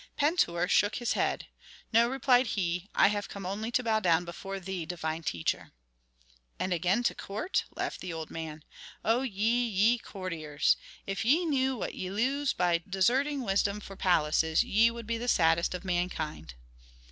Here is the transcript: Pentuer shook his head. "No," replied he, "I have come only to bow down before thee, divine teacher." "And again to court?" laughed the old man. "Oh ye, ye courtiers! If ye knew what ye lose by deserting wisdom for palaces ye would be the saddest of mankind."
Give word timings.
Pentuer 0.17 0.67
shook 0.67 0.95
his 0.95 1.13
head. 1.13 1.45
"No," 1.93 2.09
replied 2.09 2.47
he, 2.57 2.89
"I 2.95 3.09
have 3.09 3.29
come 3.29 3.45
only 3.45 3.69
to 3.69 3.83
bow 3.83 3.99
down 3.99 4.25
before 4.25 4.59
thee, 4.59 4.83
divine 4.83 5.21
teacher." 5.21 5.73
"And 6.57 6.73
again 6.73 7.03
to 7.03 7.13
court?" 7.13 7.65
laughed 7.75 7.99
the 8.01 8.11
old 8.11 8.31
man. 8.31 8.63
"Oh 9.05 9.21
ye, 9.21 9.63
ye 9.63 9.99
courtiers! 9.99 10.75
If 11.05 11.23
ye 11.23 11.45
knew 11.45 11.77
what 11.77 11.93
ye 11.93 12.09
lose 12.09 12.51
by 12.51 12.81
deserting 12.89 13.43
wisdom 13.43 13.79
for 13.79 13.95
palaces 13.95 14.63
ye 14.63 14.89
would 14.89 15.05
be 15.05 15.19
the 15.19 15.27
saddest 15.27 15.75
of 15.75 15.85
mankind." 15.85 16.55